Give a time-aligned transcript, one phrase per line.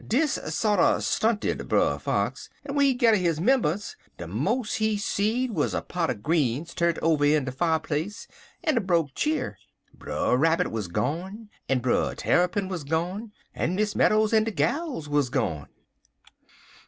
[0.07, 5.51] Dis sorter stunted Brer Fox, en w'en he gedder his 'membunce de mos' he seed
[5.51, 8.27] wuz a pot er greens turnt over in de fireplace,
[8.63, 9.59] en a broke cheer.
[9.93, 15.07] Brer Rabbit wuz gone, en Brer Tarrypin wuz gone, en Miss Meadows en de gals
[15.07, 15.67] wuz gone.